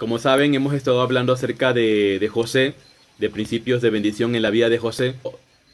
[0.00, 2.72] como saben, hemos estado hablando acerca de, de José,
[3.18, 5.14] de principios de bendición en la vida de José.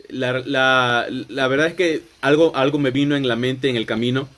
[0.08, 3.86] La, la, la, verdad es que algo, algo me vino en la mente en el
[3.86, 4.28] camino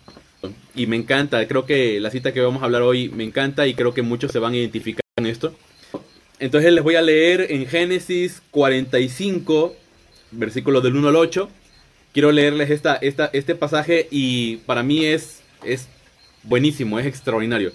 [0.74, 1.48] y me encanta.
[1.48, 4.30] Creo que la cita que vamos a hablar hoy me encanta y creo que muchos
[4.30, 5.54] se van a identificar con esto.
[6.38, 9.74] Entonces les voy a leer en Génesis 45,
[10.32, 11.48] versículos del 1 al 8.
[12.12, 15.88] Quiero leerles esta, esta, este pasaje y para mí es, es
[16.42, 17.72] buenísimo, es extraordinario.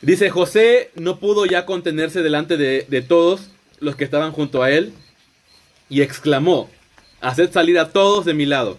[0.00, 4.70] Dice, José no pudo ya contenerse delante de, de todos los que estaban junto a
[4.70, 4.92] él
[5.88, 6.70] y exclamó,
[7.20, 8.78] haced salir a todos de mi lado.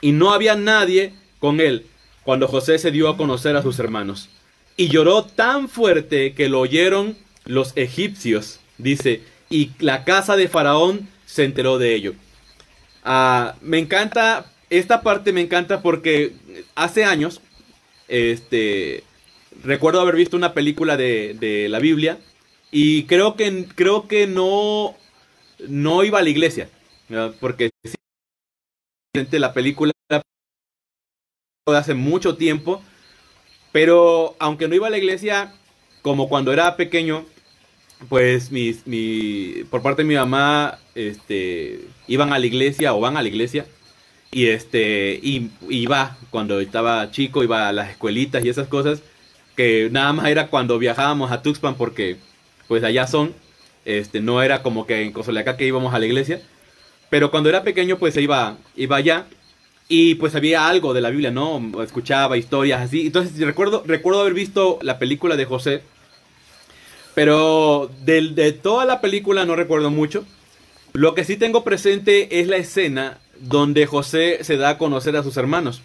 [0.00, 1.86] Y no había nadie con él
[2.22, 4.28] cuando José se dio a conocer a sus hermanos.
[4.76, 11.08] Y lloró tan fuerte que lo oyeron los egipcios, dice, y la casa de Faraón
[11.26, 12.14] se enteró de ello.
[13.02, 16.34] Ah, me encanta, esta parte me encanta porque
[16.74, 17.40] hace años,
[18.06, 19.04] este,
[19.62, 22.18] recuerdo haber visto una película de, de la Biblia
[22.70, 24.94] y creo que, creo que no,
[25.66, 26.68] no iba a la iglesia,
[27.40, 27.70] porque
[29.32, 30.22] la película de
[31.76, 32.82] hace mucho tiempo,
[33.72, 35.52] pero aunque no iba a la iglesia,
[36.02, 37.26] como cuando era pequeño,
[38.08, 43.22] pues mi, por parte de mi mamá, este, iban a la iglesia o van a
[43.22, 43.66] la iglesia.
[44.30, 49.02] Y este, y iba, cuando estaba chico, iba a las escuelitas y esas cosas,
[49.58, 52.16] que nada más era cuando viajábamos a Tuxpan porque
[52.68, 53.34] pues allá son,
[53.84, 56.40] este, no era como que en Cozoleacá que íbamos a la iglesia,
[57.10, 59.26] pero cuando era pequeño pues iba, iba allá
[59.88, 61.82] y pues había algo de la Biblia, ¿no?
[61.82, 65.82] Escuchaba historias así, entonces recuerdo, recuerdo haber visto la película de José,
[67.16, 70.24] pero de, de toda la película no recuerdo mucho.
[70.92, 75.24] Lo que sí tengo presente es la escena donde José se da a conocer a
[75.24, 75.82] sus hermanos.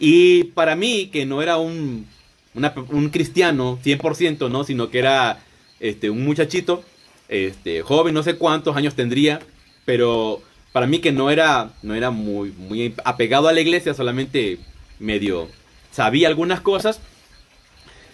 [0.00, 2.06] Y para mí, que no era un,
[2.54, 4.64] un cristiano 100%, ¿no?
[4.64, 5.40] Sino que era
[5.78, 6.84] este, un muchachito,
[7.28, 9.40] este, joven, no sé cuántos años tendría,
[9.84, 14.58] pero para mí que no era, no era muy, muy apegado a la iglesia, solamente
[14.98, 15.48] medio
[15.90, 17.00] sabía algunas cosas,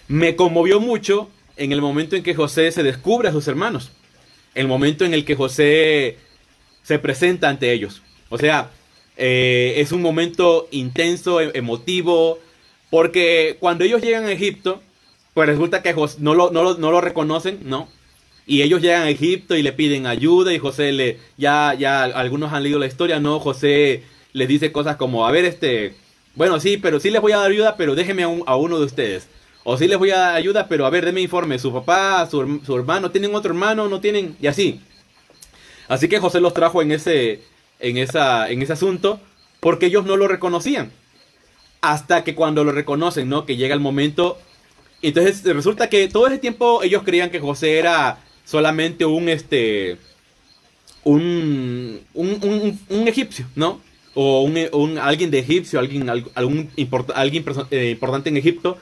[0.07, 3.91] me conmovió mucho en el momento en que José se descubre a sus hermanos.
[4.55, 6.17] El momento en el que José
[6.83, 8.01] se presenta ante ellos.
[8.29, 8.71] O sea,
[9.17, 12.39] eh, es un momento intenso, emotivo,
[12.89, 14.81] porque cuando ellos llegan a Egipto,
[15.33, 17.89] pues resulta que José, no, lo, no, lo, no lo reconocen, ¿no?
[18.45, 22.53] Y ellos llegan a Egipto y le piden ayuda y José le, ya, ya algunos
[22.53, 23.39] han leído la historia, ¿no?
[23.39, 24.03] José
[24.33, 25.95] les dice cosas como, a ver, este,
[26.35, 28.79] bueno, sí, pero sí les voy a dar ayuda, pero déjeme a, un, a uno
[28.79, 29.27] de ustedes.
[29.63, 31.59] O sí les voy a dar ayuda, pero a ver, déme informe.
[31.59, 33.89] Su papá, su, su, hermano, ¿tienen otro hermano?
[33.89, 34.37] ¿No tienen?
[34.39, 34.79] Y así.
[35.89, 37.41] Así que José los trajo en ese,
[37.79, 39.19] en esa, en ese asunto
[39.59, 40.91] porque ellos no lo reconocían.
[41.81, 43.45] Hasta que cuando lo reconocen, ¿no?
[43.45, 44.37] Que llega el momento.
[45.01, 49.97] Entonces resulta que todo ese tiempo ellos creían que José era solamente un, este,
[51.03, 53.81] un, un, un, un egipcio, ¿no?
[54.15, 58.77] O un, alguien de egipcio, alguien, algún import, alguien eh, importante en Egipto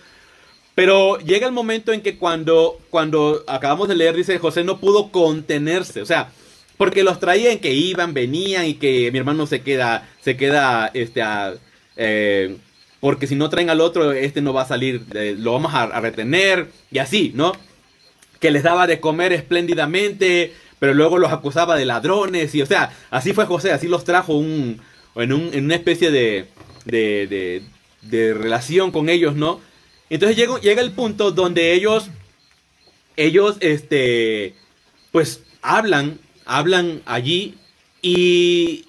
[0.75, 5.09] pero llega el momento en que cuando, cuando acabamos de leer, dice José no pudo
[5.09, 6.01] contenerse.
[6.01, 6.31] O sea,
[6.78, 11.22] porque los traían que iban, venían y que mi hermano se queda, se queda, este,
[11.22, 11.53] a,
[11.95, 12.57] eh,
[13.05, 15.85] porque si no traen al otro, este no va a salir, eh, lo vamos a,
[15.99, 17.51] retener y así, ¿no?
[18.39, 22.97] Que les daba de comer espléndidamente, pero luego los acusaba de ladrones y, o sea,
[23.11, 24.81] así fue José, así los trajo un,
[25.17, 26.47] en, un, en una especie de,
[26.85, 27.61] de, de,
[28.01, 29.61] de relación con ellos, ¿no?
[30.09, 32.09] Entonces llega, llega el punto donde ellos,
[33.17, 34.55] ellos, este,
[35.11, 37.53] pues hablan, hablan allí
[38.01, 38.85] y,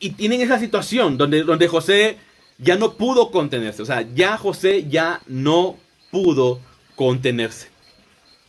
[0.00, 2.25] y tienen esa situación donde, donde José
[2.58, 3.82] ya no pudo contenerse.
[3.82, 5.76] O sea, ya José ya no
[6.10, 6.60] pudo
[6.94, 7.68] contenerse.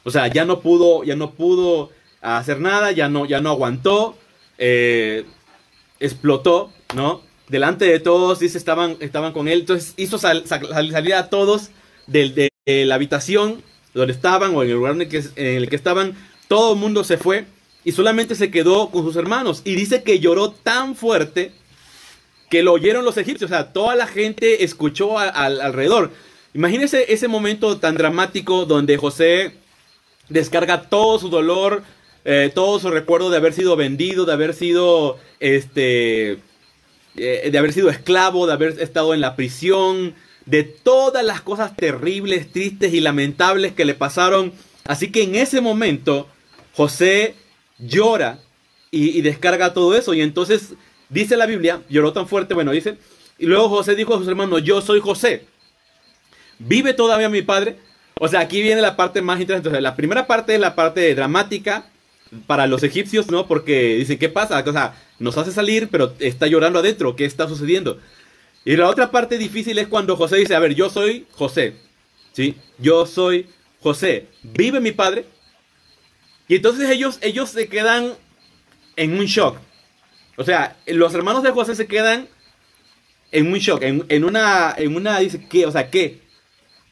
[0.03, 1.89] O sea, ya no pudo, ya no pudo
[2.21, 4.17] hacer nada, ya no, ya no aguantó,
[4.57, 5.25] eh,
[5.99, 7.21] explotó, ¿no?
[7.49, 9.61] Delante de todos, dice, estaban, estaban con él.
[9.61, 11.71] Entonces hizo sal, sal, salir a todos
[12.07, 13.61] de, de, la habitación
[13.93, 16.15] donde estaban o en el lugar en el que, en el que estaban,
[16.47, 17.45] todo el mundo se fue
[17.83, 19.61] y solamente se quedó con sus hermanos.
[19.63, 21.51] Y dice que lloró tan fuerte
[22.49, 26.11] que lo oyeron los egipcios, o sea, toda la gente escuchó alrededor.
[26.53, 29.53] Imagínense ese momento tan dramático donde José
[30.29, 31.83] descarga todo su dolor,
[32.25, 36.39] eh, todo su recuerdo de haber sido vendido, de haber sido, este,
[37.15, 40.15] eh, de haber sido esclavo, de haber estado en la prisión,
[40.45, 44.53] de todas las cosas terribles, tristes y lamentables que le pasaron.
[44.85, 46.27] Así que en ese momento
[46.73, 47.35] José
[47.77, 48.39] llora
[48.91, 50.13] y, descarga todo eso.
[50.13, 50.73] Y entonces
[51.09, 52.97] dice la Biblia, lloró tan fuerte, bueno, dice,
[53.37, 55.45] y luego José dijo a sus hermanos, yo soy José.
[56.59, 57.77] ¿Vive todavía mi padre?
[58.19, 59.69] O sea, aquí viene la parte más interesante.
[59.69, 61.85] O sea, la primera parte es la parte dramática
[62.47, 63.47] para los egipcios, ¿no?
[63.47, 64.63] Porque dicen, ¿qué pasa?
[64.65, 67.15] O sea, nos hace salir, pero está llorando adentro.
[67.15, 67.99] ¿Qué está sucediendo?
[68.65, 71.75] Y la otra parte difícil es cuando José dice, a ver, yo soy José.
[72.33, 72.55] ¿Sí?
[72.79, 73.47] Yo soy
[73.81, 74.27] José.
[74.41, 75.25] ¿Vive mi padre?
[76.47, 78.13] Y entonces ellos, ellos se quedan
[78.95, 79.57] en un shock.
[80.37, 82.29] O sea, los hermanos de José se quedan
[83.31, 85.65] en un shock, en, en, una, en una, dice, ¿qué?
[85.65, 86.21] O sea, ¿qué?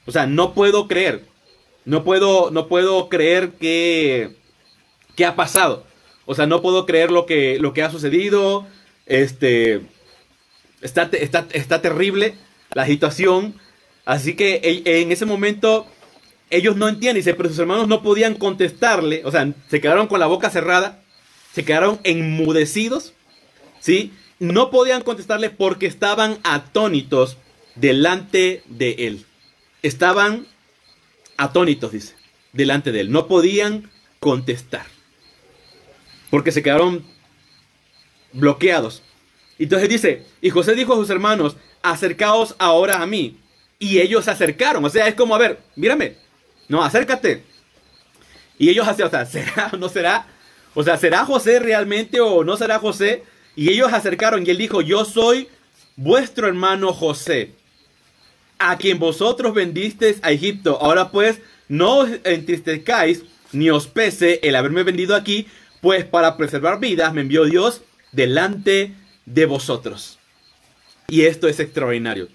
[0.06, 1.24] O sea, no puedo creer.
[1.86, 4.36] No puedo, no puedo creer que,
[5.16, 5.86] que ha pasado.
[6.26, 8.68] O sea, no puedo creer lo que, lo que ha sucedido.
[9.06, 9.82] Este,
[10.82, 12.36] está, está, está terrible
[12.74, 13.56] la situación.
[14.06, 15.88] Así que en ese momento
[16.50, 20.20] ellos no entienden, dice, pero sus hermanos no podían contestarle, o sea, se quedaron con
[20.20, 21.02] la boca cerrada,
[21.54, 23.14] se quedaron enmudecidos,
[23.86, 24.12] ¿sí?
[24.40, 27.38] No podían contestarle porque estaban atónitos
[27.76, 29.26] delante de él.
[29.84, 30.48] Estaban
[31.38, 32.16] atónitos, dice,
[32.52, 33.12] delante de él.
[33.12, 34.88] No podían contestar.
[36.32, 37.06] Porque se quedaron
[38.34, 39.04] bloqueados.
[39.60, 43.38] Entonces dice, y José dijo a sus hermanos, acercaos ahora a mí.
[43.78, 44.84] Y ellos se acercaron.
[44.84, 46.16] O sea, es como, a ver, mírame,
[46.68, 47.44] no, acércate.
[48.58, 50.26] Y ellos hacían, o sea, ¿será o no será?
[50.74, 53.24] O sea, ¿será José realmente o no será José?
[53.56, 55.48] Y ellos acercaron y él dijo, yo soy
[55.96, 57.52] vuestro hermano José,
[58.60, 60.78] a quien vosotros vendisteis a Egipto.
[60.82, 65.48] Ahora pues, no os entristezcáis ni os pese el haberme vendido aquí,
[65.82, 67.82] pues para preservar vidas me envió Dios
[68.12, 68.94] delante
[69.26, 70.20] de vosotros.
[71.08, 72.28] Y esto es extraordinario.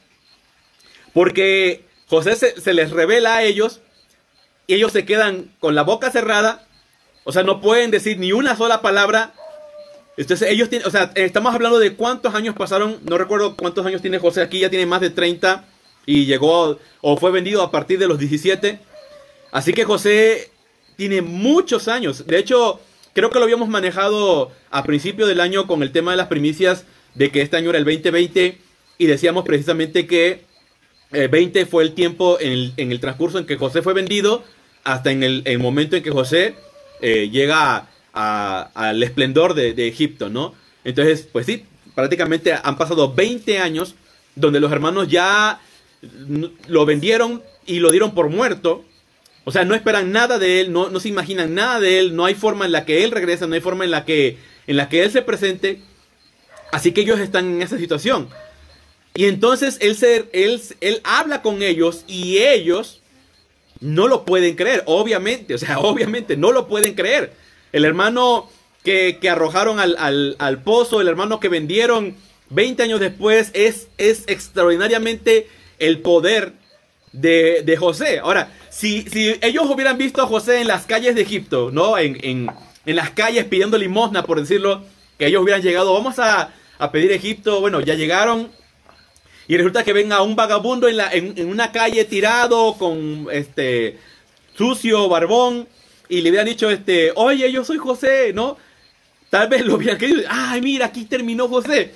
[1.12, 3.80] Porque José se, se les revela a ellos
[4.66, 6.66] y ellos se quedan con la boca cerrada,
[7.24, 9.34] o sea, no pueden decir ni una sola palabra.
[10.20, 14.02] Entonces ellos tienen, o sea, estamos hablando de cuántos años pasaron, no recuerdo cuántos años
[14.02, 15.64] tiene José aquí, ya tiene más de 30
[16.04, 18.80] y llegó o fue vendido a partir de los 17.
[19.50, 20.50] Así que José
[20.96, 22.26] tiene muchos años.
[22.26, 22.80] De hecho,
[23.14, 26.84] creo que lo habíamos manejado a principio del año con el tema de las primicias
[27.14, 28.58] de que este año era el 2020
[28.98, 30.44] y decíamos precisamente que
[31.12, 34.44] 20 fue el tiempo en el, en el transcurso en que José fue vendido
[34.84, 36.56] hasta en el, momento en que José
[37.00, 40.54] eh, llega al esplendor de, Egipto, ¿no?
[40.84, 41.64] Entonces, pues sí,
[41.94, 43.94] prácticamente han pasado 20 años
[44.34, 45.60] donde los hermanos ya
[46.68, 48.84] lo vendieron y lo dieron por muerto.
[49.44, 52.24] O sea, no esperan nada de él, no, no se imaginan nada de él, no
[52.24, 54.88] hay forma en la que él regrese, no hay forma en la que, en la
[54.88, 55.80] que él se presente.
[56.72, 58.28] Así que ellos están en esa situación.
[59.14, 59.96] Y entonces él,
[60.32, 63.00] él, él habla con ellos y ellos
[63.80, 67.32] no lo pueden creer, obviamente, o sea, obviamente no lo pueden creer.
[67.72, 68.48] El hermano
[68.84, 72.16] que, arrojaron al, pozo, el hermano que vendieron
[72.50, 76.54] 20 años después, es, es extraordinariamente el poder
[77.12, 78.20] de, José.
[78.20, 81.98] Ahora, si, si, ellos hubieran visto a José en las calles de Egipto, ¿no?
[81.98, 82.50] En, en,
[82.86, 84.84] en las calles pidiendo limosna, por decirlo,
[85.18, 88.50] que ellos hubieran llegado, vamos a, a pedir Egipto, bueno, ya llegaron,
[89.50, 93.98] y resulta que ven a un vagabundo en, la, en, una calle tirado con este
[94.56, 95.66] sucio, barbón,
[96.10, 98.58] y le hubieran dicho, este, oye, yo soy José, ¿no?
[99.30, 101.94] Tal vez lo hubieran querido, ay, mira, aquí terminó José.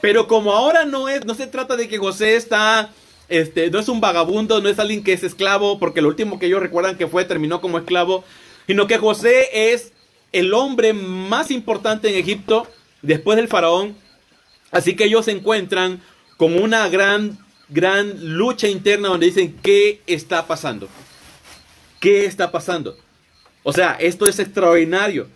[0.00, 2.90] Pero como ahora no es, no se trata de que José está,
[3.28, 6.46] este, no es un vagabundo, no es alguien que es esclavo, porque lo último que
[6.46, 8.24] ellos recuerdan que fue terminó como esclavo,
[8.66, 9.92] sino que José es
[10.32, 12.66] el hombre más importante en Egipto
[13.00, 13.96] después del faraón.
[14.72, 16.02] Así que ellos se encuentran
[16.36, 17.38] con una gran,
[17.68, 20.88] gran lucha interna donde dicen, ¿qué está pasando?
[22.00, 22.96] ¿Qué está pasando?
[23.62, 25.28] O sea, esto es extraordinario.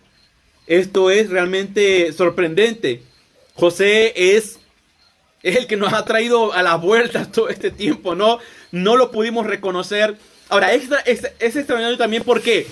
[0.67, 3.03] Esto es realmente sorprendente.
[3.55, 4.59] José es,
[5.43, 8.39] el que nos ha traído a la vuelta todo este tiempo, ¿no?
[8.73, 10.17] No lo pudimos reconocer.
[10.49, 12.67] Ahora, es, es, es extraordinario también porque,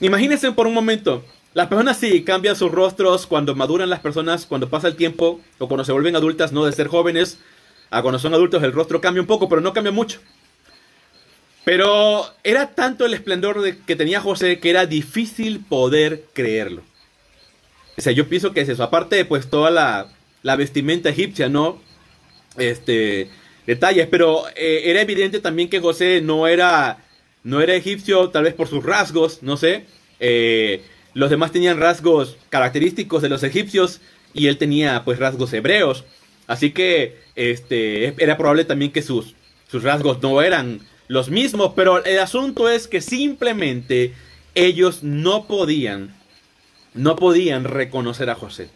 [0.00, 4.68] imagínense por un momento, las personas sí cambian sus rostros cuando maduran las personas, cuando
[4.68, 7.38] pasa el tiempo o cuando se vuelven adultas, no de ser jóvenes
[7.90, 10.20] a cuando son adultos el rostro cambia un poco, pero no cambia mucho.
[11.66, 16.82] Pero era tanto el esplendor de, que tenía José que era difícil poder creerlo.
[17.98, 18.84] O sea, yo pienso que es eso.
[18.84, 20.06] Aparte, pues toda la,
[20.44, 21.82] la vestimenta egipcia, ¿no?
[22.56, 23.30] Este,
[23.66, 27.04] detalles, pero eh, era evidente también que José no era,
[27.42, 29.86] no era egipcio, tal vez por sus rasgos, no sé.
[30.20, 34.00] Eh, los demás tenían rasgos característicos de los egipcios
[34.32, 36.04] y él tenía pues rasgos hebreos.
[36.46, 39.34] Así que este, era probable también que sus,
[39.68, 44.12] sus rasgos no eran los mismos, pero el asunto es que simplemente
[44.54, 46.14] ellos no podían,
[46.94, 48.68] no podían reconocer a José.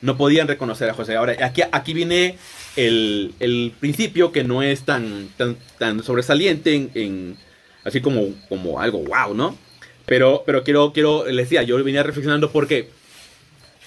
[0.00, 1.16] no podían reconocer a José.
[1.16, 2.36] Ahora, aquí, aquí viene
[2.76, 7.36] el, el principio que no es tan, tan, tan sobresaliente en,
[7.84, 9.56] así como, como algo wow, ¿no?
[10.06, 12.90] Pero, pero quiero, quiero, les decía, yo venía reflexionando porque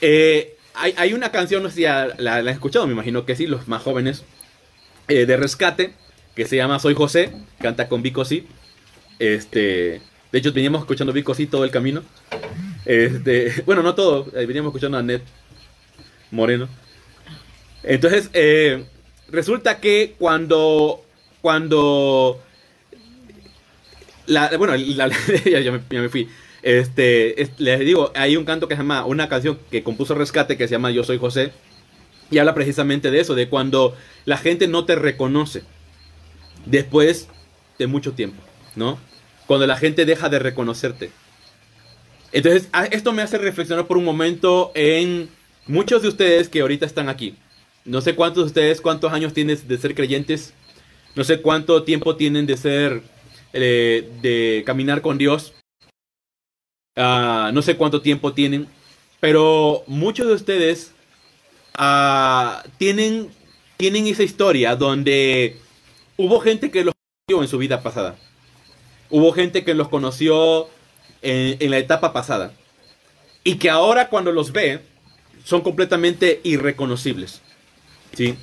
[0.01, 3.35] eh, hay, hay, una canción, no sé si la, la, han escuchado, me imagino que
[3.35, 4.23] sí, los más jóvenes,
[5.07, 5.93] eh, de rescate,
[6.35, 8.47] que se llama Soy José, canta con Vico sí.
[9.19, 12.03] Este, de hecho, veníamos escuchando Vico sí todo el camino.
[12.85, 15.21] Este, bueno, no todo, eh, veníamos escuchando a Ned
[16.31, 16.67] Moreno.
[17.83, 18.85] Entonces, eh,
[19.29, 21.03] resulta que cuando,
[21.41, 22.41] cuando,
[24.27, 25.09] la, bueno, ya,
[25.89, 26.29] me, fui.
[26.63, 30.67] Este, les digo, hay un canto que se llama, una canción que compuso Rescate que
[30.67, 31.51] se llama Yo Soy José.
[32.29, 35.63] Y habla precisamente de eso, de cuando la gente no te reconoce
[36.65, 37.27] después
[37.77, 38.41] de mucho tiempo,
[38.75, 38.99] ¿no?
[39.47, 41.11] Cuando la gente deja de reconocerte.
[42.31, 45.29] Entonces, esto me hace reflexionar por un momento en
[45.67, 47.35] muchos de ustedes que ahorita están aquí.
[47.83, 50.53] No sé cuántos de ustedes, cuántos años tienen de ser creyentes.
[51.15, 53.01] No sé cuánto tiempo tienen de ser,
[53.53, 55.53] eh, de caminar con Dios.
[56.95, 58.67] Uh, no sé cuánto tiempo tienen.
[59.19, 60.93] Pero muchos de ustedes
[61.77, 63.29] uh, tienen,
[63.77, 65.57] tienen esa historia donde
[66.25, 66.93] hubo gente que los
[67.27, 68.15] conoció en su vida pasada.
[69.09, 70.67] Hubo gente que los conoció
[71.21, 72.53] en, en la etapa pasada.
[73.43, 74.81] Y que ahora cuando los ve,
[75.43, 77.41] son completamente irreconocibles.
[78.15, 78.35] ¿Sí?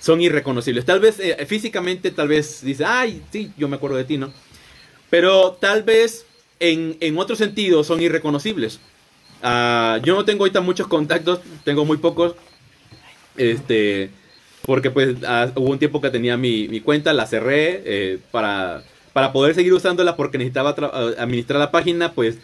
[0.00, 0.84] Son irreconocibles.
[0.84, 4.32] Tal vez eh, físicamente, tal vez dice, ay, sí, yo me acuerdo de ti, ¿no?
[5.10, 6.24] Pero tal vez
[6.58, 8.80] en, en otro sentido son irreconocibles.
[9.42, 12.34] Uh, yo no tengo ahorita muchos contactos, tengo muy pocos.
[13.36, 14.10] Este,
[14.66, 18.82] porque pues uh, hubo un tiempo que tenía mi, mi cuenta, la cerré eh, para,
[19.12, 20.70] para poder seguir usándola porque necesitaba
[21.18, 22.38] administrar la página, pues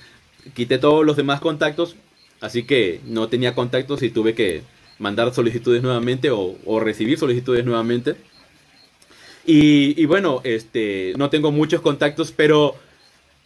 [0.54, 1.96] quité todos los demás contactos,
[2.40, 4.62] así que no tenía contactos y tuve que
[4.98, 8.14] mandar solicitudes nuevamente o, o recibir solicitudes nuevamente.
[9.44, 12.76] Y, y, bueno, este, no tengo muchos contactos, pero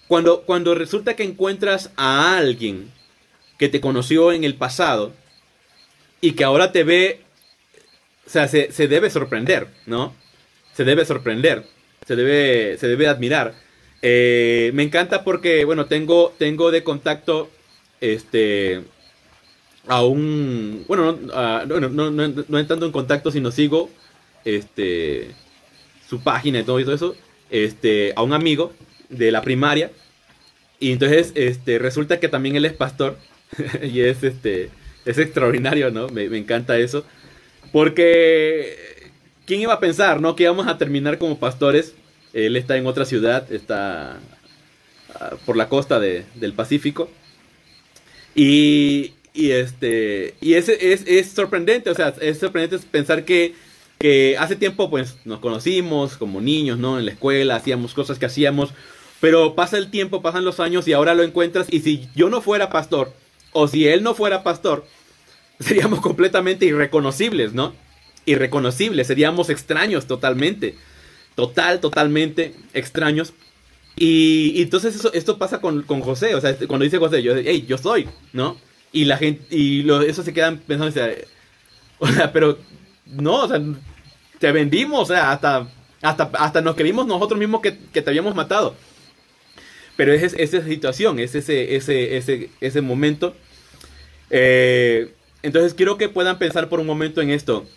[0.06, 2.90] cuando, cuando resulta que encuentras a alguien
[3.58, 5.14] que te conoció en el pasado
[6.20, 7.25] y que ahora te ve,
[8.26, 10.14] o sea, se, se debe sorprender, ¿no?
[10.74, 11.64] Se debe sorprender,
[12.06, 13.54] se debe, se debe admirar.
[14.02, 17.50] Eh, me encanta porque, bueno, tengo, tengo de contacto,
[18.00, 18.82] este,
[19.86, 23.90] a un, bueno, no, no, no, no, no entrando en contacto, sino sigo,
[24.44, 25.30] este,
[26.08, 27.14] su página y todo eso,
[27.50, 28.72] este, a un amigo
[29.08, 29.90] de la primaria.
[30.78, 33.18] Y entonces, este, resulta que también él es pastor.
[33.82, 34.70] y es, este,
[35.04, 36.08] es extraordinario, ¿no?
[36.08, 37.04] Me, me, encanta eso.
[37.72, 39.10] Porque,
[39.44, 40.36] ¿quién iba a pensar, no?
[40.36, 41.94] Que íbamos a terminar como pastores.
[42.32, 44.18] Él está en otra ciudad, está
[45.14, 47.10] uh, por la costa de, del Pacífico.
[48.34, 53.54] Y, y este, y es, es, es sorprendente, o sea, es sorprendente pensar que
[53.98, 56.98] que hace tiempo pues nos conocimos como niños, ¿no?
[56.98, 58.70] En la escuela, hacíamos cosas que hacíamos,
[59.20, 62.42] pero pasa el tiempo, pasan los años y ahora lo encuentras y si yo no
[62.42, 63.12] fuera pastor
[63.52, 64.84] o si él no fuera pastor,
[65.60, 67.74] seríamos completamente irreconocibles, ¿no?
[68.24, 70.74] Irreconocibles, seríamos extraños totalmente,
[71.34, 73.32] total, totalmente extraños.
[73.96, 77.34] Y, y entonces eso, esto pasa con, con, José, o sea, cuando dice José, yo,
[77.36, 78.58] hey, yo soy, ¿no?
[78.92, 81.10] Y la gente, y lo, eso se quedan pensando, o sea,
[81.98, 82.58] o sea, pero
[83.06, 83.60] no, o sea,
[84.38, 85.68] te vendimos, o sea, hasta,
[86.02, 88.74] hasta, hasta nos creímos nosotros mismos que, que te habíamos matado.
[89.96, 93.34] Pero es, es, esa situación, es ese, ese, ese, ese momento.
[94.28, 95.15] Eh,
[95.46, 97.68] entonces quiero que puedan pensar por un momento en esto,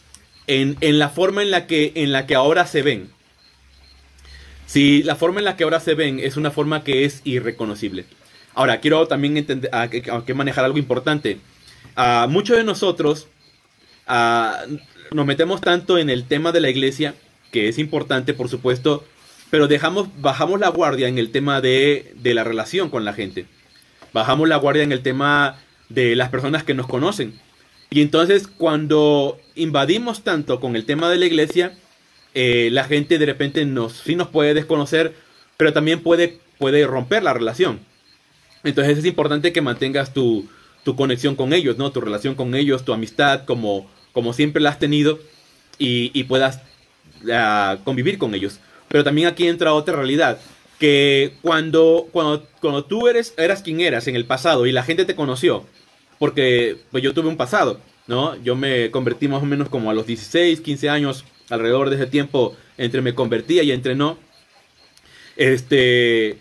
[0.47, 3.11] en, en, la forma en la, que, en la que ahora se ven.
[4.65, 8.05] Si la forma en la que ahora se ven es una forma que es irreconocible.
[8.55, 11.37] Ahora, quiero también entender, a, a, manejar algo importante.
[11.95, 13.27] A muchos de nosotros
[15.11, 17.13] nos metemos tanto en el tema de la iglesia,
[17.51, 19.05] que es importante, por supuesto,
[19.51, 23.45] pero dejamos, bajamos la guardia en el tema de, de la relación con la gente.
[24.11, 25.59] Bajamos la guardia en el tema
[25.89, 27.39] de las personas que nos conocen.
[27.89, 31.77] Y entonces cuando invadimos tanto con el tema de la iglesia,
[32.33, 35.15] eh, la gente de repente nos, sí nos puede desconocer,
[35.57, 37.79] pero también puede, puede romper la relación.
[38.63, 40.47] Entonces es importante que mantengas tu,
[40.83, 41.91] tu conexión con ellos, ¿no?
[41.91, 45.19] Tu relación con ellos, tu amistad, como, como siempre la has tenido,
[45.77, 46.61] y, y puedas
[47.23, 48.59] uh, convivir con ellos.
[48.87, 50.39] Pero también aquí entra otra realidad,
[50.77, 55.05] que cuando, cuando, cuando tú eres, eras quien eras en el pasado y la gente
[55.05, 55.65] te conoció,
[56.19, 58.35] porque pues yo tuve un pasado, ¿no?
[58.43, 62.05] Yo me convertí más o menos como a los 16, 15 años, alrededor de ese
[62.05, 64.17] tiempo, entre me convertía y entre no.
[65.37, 66.31] Este,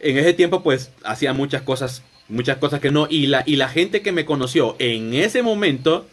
[0.00, 3.68] en ese tiempo pues hacía muchas cosas, muchas cosas que no, y la, y la
[3.68, 6.06] gente que me conoció en ese momento,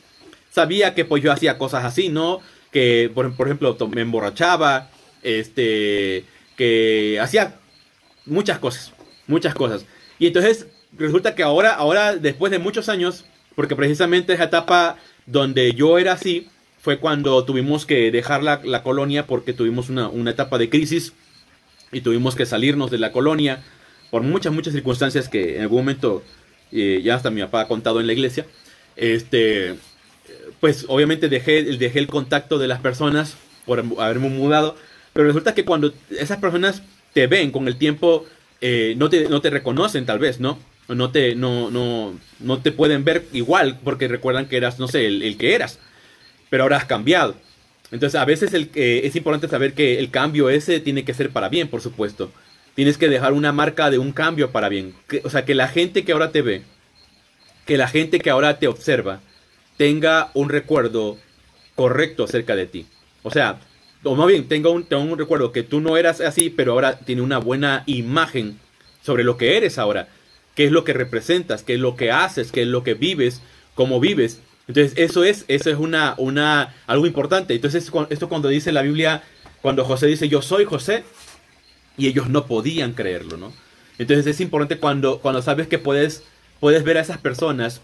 [0.50, 2.41] sabía que pues yo hacía cosas así, ¿no?
[2.71, 4.89] Que, por, por ejemplo, me emborrachaba,
[5.21, 6.25] este,
[6.57, 7.59] que hacía
[8.25, 8.93] muchas cosas,
[9.27, 9.85] muchas cosas.
[10.17, 13.25] Y entonces resulta que ahora, ahora después de muchos años,
[13.55, 16.49] porque precisamente esa etapa donde yo era así,
[16.85, 21.13] fue cuando tuvimos que dejar la, colonia porque tuvimos una, etapa de crisis
[21.91, 23.63] y tuvimos que salirnos de la colonia
[24.11, 26.21] por muchas, muchas circunstancias que en algún momento
[26.71, 28.45] eh, ya hasta mi papá ha contado en la iglesia.
[28.95, 29.75] Este,
[30.59, 33.35] pues obviamente dejé, dejé el contacto de las personas
[33.65, 34.75] por haberme mudado,
[35.11, 36.83] pero resulta que cuando esas personas
[37.13, 38.25] te ven con el tiempo,
[38.61, 40.59] eh, no, te, no te reconocen tal vez, ¿no?
[40.87, 45.07] No te, no, no, no te pueden ver igual porque recuerdan que eras, no sé,
[45.07, 45.79] el, que eras.
[46.49, 47.35] Pero ahora has cambiado.
[47.91, 51.31] Entonces a veces el, eh, es importante saber que el cambio ese tiene que ser
[51.31, 52.31] para bien, por supuesto.
[52.75, 54.93] Tienes que dejar una marca de un cambio para bien.
[55.23, 56.63] o sea, que la gente que ahora te ve,
[57.65, 59.21] que la gente que ahora te observa,
[59.77, 61.17] tenga un recuerdo
[61.73, 62.85] correcto acerca de ti.
[63.23, 63.59] O sea,
[64.03, 66.99] o más bien, tenga un, tenga un recuerdo que tú no eras así, pero ahora
[66.99, 68.59] tiene una buena imagen
[69.01, 70.09] sobre lo que eres ahora
[70.55, 73.41] qué es lo que representas, qué es lo que haces, qué es lo que vives,
[73.75, 74.39] cómo vives.
[74.67, 77.53] Entonces, eso es, eso es una, una, algo importante.
[77.53, 79.21] Entonces, esto cuando dice la Biblia,
[79.62, 81.03] cuando José dice, yo soy José,
[81.97, 83.53] y ellos no podían creerlo, ¿no?
[83.97, 86.24] Entonces, es importante cuando, cuando sabes que puedes,
[86.59, 87.81] puedes ver a esas personas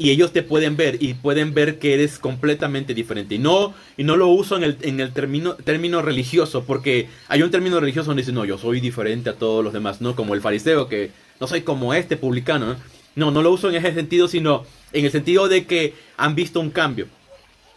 [0.00, 3.34] y ellos te pueden ver y pueden ver que eres completamente diferente.
[3.34, 7.42] Y no, y no lo uso en el, en el término, término religioso, porque hay
[7.42, 10.14] un término religioso donde dice, no, yo soy diferente a todos los demás, ¿no?
[10.14, 11.10] Como el fariseo que
[11.40, 12.76] no soy como este publicano.
[13.14, 13.30] ¿no?
[13.30, 16.70] no, lo uso en ese sentido, sino en el sentido de que han visto un
[16.70, 17.06] cambio.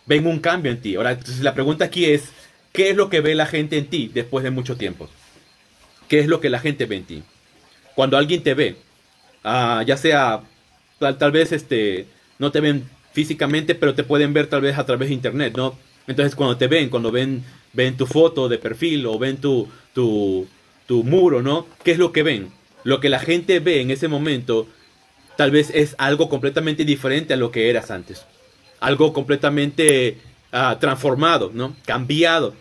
[0.06, 0.96] Ven un cambio en ti.
[0.96, 2.30] Ahora, entonces la pregunta aquí es,
[2.72, 5.10] ¿qué es lo que ve la gente en ti después de mucho tiempo?
[6.08, 7.24] ¿Qué es lo que la gente ve en ti?
[7.96, 8.76] Cuando alguien te ve,
[9.44, 10.42] ah, ya sea
[11.00, 12.08] tal, vez este,
[12.40, 15.78] no te ven físicamente, pero te pueden ver tal vez a través de internet, ¿no?
[16.08, 17.44] Entonces cuando te ven, cuando ven,
[17.74, 20.48] ven tu foto de perfil o ven tu, tu,
[20.86, 21.68] tu muro, ¿no?
[21.84, 22.61] ¿Qué es lo que ven?
[22.84, 24.68] Lo que la gente ve en ese momento
[25.36, 28.26] tal vez es algo completamente diferente a lo que eras antes.
[28.80, 30.18] Algo completamente
[30.52, 31.76] ah, transformado, ¿no?
[31.86, 32.54] Cambiado.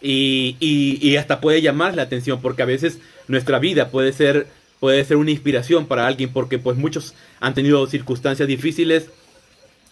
[0.00, 4.46] Y, y, hasta puede llamar la atención porque a veces nuestra vida puede ser,
[4.78, 9.08] puede ser una inspiración para alguien porque pues muchos han tenido circunstancias difíciles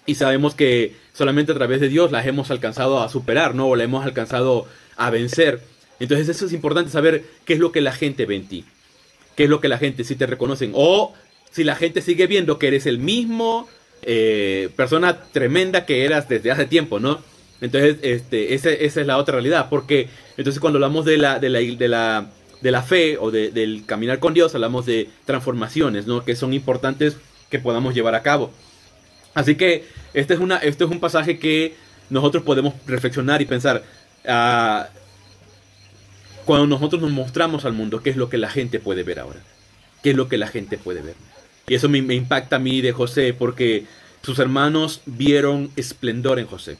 [0.05, 3.69] y sabemos que solamente a través de Dios las hemos alcanzado a superar, ¿no?
[3.69, 4.67] O la hemos alcanzado
[4.97, 5.63] a vencer.
[5.99, 8.65] Entonces eso es importante saber qué es lo que la gente ve en ti
[9.45, 10.73] es lo que la gente si te reconocen.
[10.75, 11.13] O
[11.51, 13.69] si la gente sigue viendo que eres el mismo
[14.03, 17.21] eh, persona tremenda que eras desde hace tiempo, ¿no?
[17.61, 19.69] Entonces, este, esa, esa, es la otra realidad.
[19.71, 23.85] Porque entonces cuando hablamos de la, de la, de la, de la fe o del
[23.87, 26.25] caminar con Dios, hablamos de transformaciones, ¿no?
[26.25, 27.17] Que son importantes
[27.51, 28.51] que podamos llevar a cabo.
[29.35, 31.75] Así que este es, una, este es un pasaje que
[32.11, 33.83] nosotros podemos reflexionar y pensar.
[34.25, 35.02] Uh,
[36.45, 39.41] cuando nosotros nos mostramos al mundo, ¿qué es lo que la gente puede ver ahora?
[40.03, 41.15] ¿Qué es lo que la gente puede ver?
[41.69, 43.87] Y eso me, impacta a mí de José porque
[44.23, 46.77] sus hermanos vieron esplendor en José.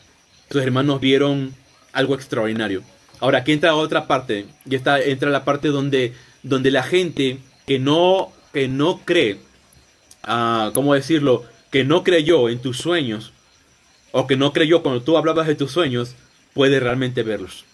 [0.51, 1.55] Sus hermanos vieron
[1.93, 2.83] algo extraordinario.
[3.21, 7.79] Ahora, aquí entra otra parte, y está, entra la parte donde, donde la gente que
[7.79, 9.39] no, que no cree,
[10.27, 11.45] uh, ¿cómo decirlo?
[11.71, 13.33] Que no creyó en tus sueños,
[14.11, 16.17] o que no creyó cuando tú hablabas de tus sueños,
[16.53, 17.65] puede realmente verlos.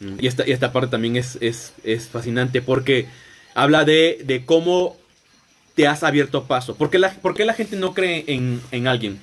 [0.00, 3.06] Y esta, y esta parte también es, es, fascinante porque
[3.54, 4.96] habla de, de, cómo
[5.74, 6.76] te has abierto paso.
[6.76, 9.18] ¿Por qué la, la gente no cree en, alguien?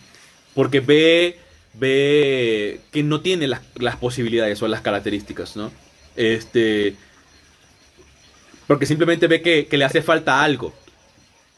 [0.53, 1.39] Porque ve,
[1.73, 3.61] ve que no tiene las,
[3.99, 5.71] posibilidades o las características, ¿no?
[6.17, 6.95] Este,
[8.67, 10.73] porque simplemente ve que, le hace falta algo.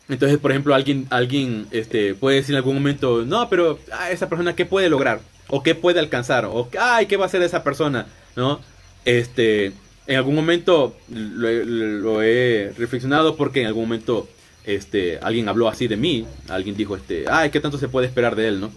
[0.09, 4.29] Entonces, por ejemplo, alguien, alguien este, puede decir en algún momento, no, pero ah, esa
[4.29, 5.21] persona, ¿qué puede lograr?
[5.47, 6.45] ¿O qué puede alcanzar?
[6.45, 8.05] ¿O ay, qué va a hacer esa persona?
[8.35, 8.61] ¿No?
[9.07, 9.71] Este,
[10.05, 14.27] en algún momento lo, he reflexionado porque en algún momento
[14.65, 18.35] este, alguien habló así de mí, alguien dijo, este, ay, ¿qué tanto se puede esperar
[18.35, 18.69] de él, no?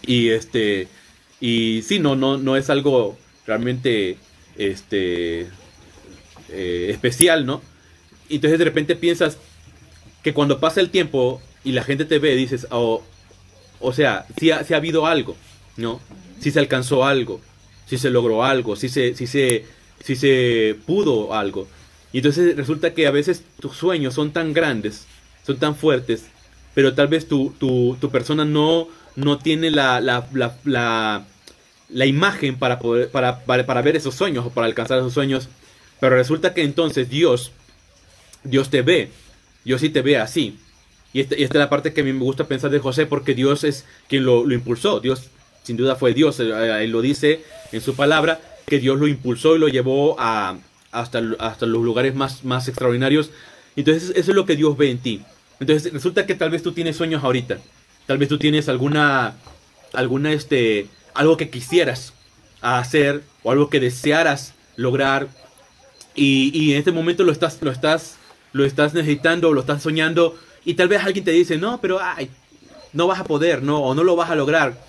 [0.00, 0.88] Y este,
[1.42, 4.16] y sí, no, no, no es algo realmente,
[4.56, 5.42] este,
[6.48, 7.60] eh, especial, ¿no?
[8.30, 9.36] Y entonces de repente piensas
[10.22, 13.02] que cuando pasa el tiempo y la gente te ve, dices, oh,
[13.78, 15.36] o sea, si ha, ha habido algo,
[15.76, 16.00] ¿no?
[16.40, 17.42] Si se alcanzó algo
[17.88, 19.64] si se logró algo, si se, si se,
[20.04, 21.66] si se pudo algo.
[22.12, 25.06] Y entonces resulta que a veces tus sueños son tan grandes,
[25.46, 26.26] son tan fuertes,
[26.74, 30.28] pero tal vez tu, tu, tu persona no, no tiene la, la,
[30.64, 31.26] la,
[31.88, 35.48] la, imagen para, poder, para, para, ver esos sueños o para alcanzar esos sueños.
[35.98, 37.52] Pero resulta que entonces Dios,
[38.44, 39.10] Dios te ve,
[39.64, 40.58] Dios sí te ve así.
[41.14, 43.06] Y esta, y esta es la parte que a mí me gusta pensar de José
[43.06, 45.00] porque Dios es quien lo, lo impulsó.
[45.00, 45.30] Dios
[45.68, 49.56] sin duda fue Dios, eh, él lo dice en su palabra, que Dios lo impulsó
[49.56, 50.56] y lo llevó a,
[50.92, 53.30] hasta, hasta los lugares más, más extraordinarios.
[53.76, 55.22] Entonces eso es lo que Dios ve en ti.
[55.60, 57.58] Entonces resulta que tal vez tú tienes sueños ahorita,
[58.06, 59.34] tal vez tú tienes alguna,
[59.92, 62.12] alguna, este, algo que quisieras
[62.60, 65.28] hacer o algo que desearas lograr
[66.14, 68.16] y, y en este momento lo estás, lo estás,
[68.52, 72.30] lo estás necesitando, lo estás soñando y tal vez alguien te dice, no, pero ay,
[72.92, 74.87] no vas a poder, no, o no lo vas a lograr.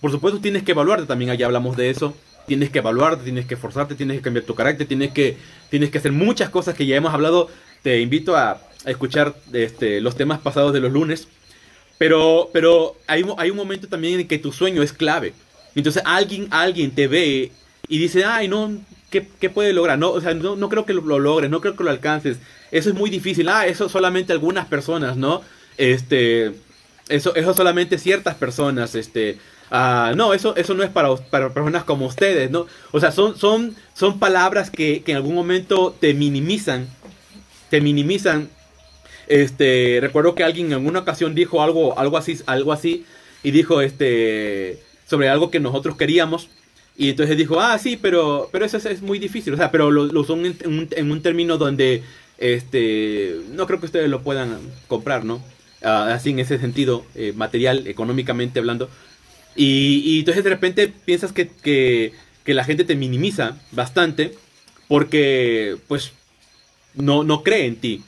[0.00, 2.14] Por supuesto tienes que evaluarte, también allá hablamos de eso.
[2.46, 5.36] Tienes que evaluarte, tienes que esforzarte, tienes que cambiar tu carácter, tienes que,
[5.68, 7.48] tienes que hacer muchas cosas que ya hemos hablado.
[7.82, 11.28] Te invito a, escuchar este, los temas pasados de los lunes.
[11.98, 15.34] Pero, pero hay, hay un momento también en que tu sueño es clave.
[15.74, 17.52] Entonces alguien, alguien te ve
[17.88, 19.98] y dice, ay, no, ¿qué, qué puede lograr?
[19.98, 22.38] No, o sea, no, no creo que lo, lo, logres, no creo que lo alcances.
[22.70, 23.48] Eso es muy difícil.
[23.48, 25.42] Ah, eso solamente algunas personas, ¿no?
[25.76, 26.54] Este,
[27.08, 29.38] eso, eso solamente ciertas personas, este,
[29.70, 32.66] ah, no, eso, eso no es para, para personas como ustedes, ¿no?
[32.92, 36.88] O sea, son, son, son palabras que, que en algún momento te minimizan,
[37.70, 38.48] te minimizan.
[39.26, 43.04] Este, recuerdo que alguien en alguna ocasión dijo algo, algo así, algo así,
[43.42, 46.48] y dijo, este, sobre algo que nosotros queríamos.
[46.96, 49.54] Y entonces dijo, ah, sí, pero, pero eso es, es muy difícil.
[49.54, 52.02] O sea, pero lo, son en, un, en, un, término donde
[52.38, 55.36] este, no creo que ustedes lo puedan comprar, ¿no?
[55.82, 58.90] Uh, así en ese sentido, eh, material, económicamente hablando.
[59.62, 62.14] Y, entonces de repente piensas que, que,
[62.54, 64.34] la gente te minimiza bastante
[64.88, 66.12] porque, pues,
[66.94, 68.02] no, no cree en ti.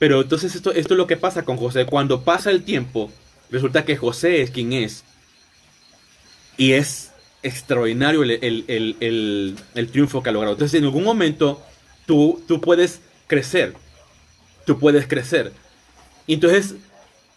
[0.00, 1.86] Pero entonces esto, esto es lo que pasa con José.
[1.86, 3.10] Cuando pasa el tiempo,
[3.52, 5.04] resulta que José es quien es.
[6.56, 7.12] Y es
[7.44, 10.56] extraordinario el, el, el, el, triunfo que ha logrado.
[10.56, 11.62] Entonces en algún momento
[12.04, 13.74] tú, tú puedes crecer.
[14.66, 15.52] Tú puedes crecer.
[16.26, 16.74] Entonces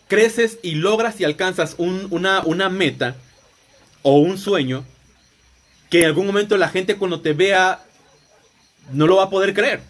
[0.08, 3.16] creces y logras y alcanzas un, una, una meta
[4.04, 4.86] o un sueño
[5.90, 7.84] que en algún momento la gente cuando te vea
[8.92, 9.82] no lo va a poder creer.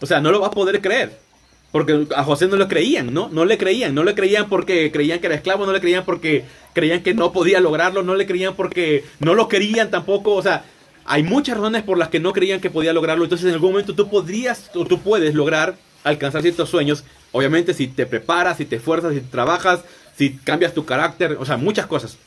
[0.00, 1.18] O sea, no lo va a poder creer.
[1.70, 3.30] Porque a José no lo creían, ¿no?
[3.30, 3.94] No le creían.
[3.94, 7.32] No le creían porque creían que era esclavo, no le creían porque creían que no
[7.32, 10.34] podía lograrlo, no le creían porque no lo querían tampoco.
[10.34, 10.64] O sea,
[11.06, 13.24] hay muchas razones por las que no creían que podía lograrlo.
[13.24, 17.04] Entonces en algún momento tú podrías o tú puedes lograr alcanzar ciertos sueños.
[17.32, 19.80] Obviamente si te preparas, si te esfuerzas, si trabajas,
[20.16, 22.18] si cambias tu carácter, o sea, muchas cosas.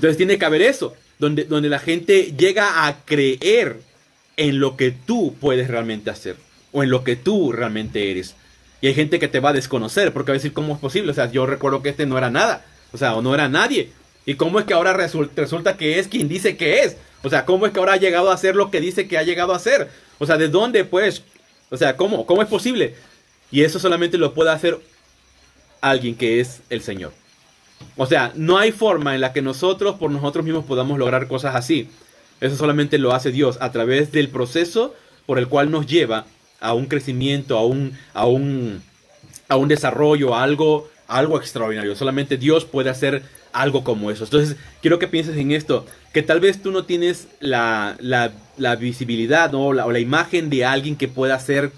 [0.00, 3.82] Entonces tiene que haber eso, donde, donde la gente llega a creer
[4.38, 6.36] en lo que tú puedes realmente hacer
[6.72, 8.34] o en lo que tú realmente eres.
[8.80, 11.10] Y hay gente que te va a desconocer porque va a decir, ¿cómo es posible?
[11.10, 13.92] O sea, yo recuerdo que este no era nada, o sea, o no era nadie.
[14.24, 16.96] ¿Y cómo es que ahora resulta, que es quien dice que es?
[17.22, 19.22] O sea, ¿cómo es que ahora ha llegado a hacer lo que dice que ha
[19.22, 19.90] llegado a hacer?
[20.18, 21.22] O sea, ¿de dónde pues?
[21.68, 22.24] O sea, ¿cómo?
[22.24, 22.94] ¿Cómo es posible?
[23.50, 24.80] Y eso solamente lo puede hacer
[25.82, 27.12] alguien que es el Señor.
[27.96, 31.54] O sea, no hay forma en la que nosotros por nosotros mismos podamos lograr cosas
[31.54, 31.88] así.
[32.40, 34.94] Eso solamente lo hace Dios a través del proceso
[35.26, 36.26] por el cual nos lleva
[36.60, 38.82] a un crecimiento, a un, a un,
[39.48, 41.94] a un desarrollo, a algo, algo extraordinario.
[41.94, 44.24] Solamente Dios puede hacer algo como eso.
[44.24, 49.54] Entonces, quiero que pienses en esto, que tal vez tú no tienes la, la, visibilidad
[49.54, 51.72] o, la, o la imagen de alguien que pueda ser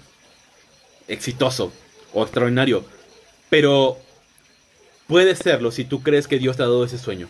[1.07, 1.73] exitoso
[2.13, 2.85] o extraordinario,
[3.49, 3.97] pero
[5.07, 7.27] puede serlo si tú crees que Dios te ha dado ese sueño.